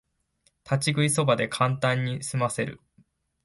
[0.65, 2.81] 立ち食いそばでカンタンにすませる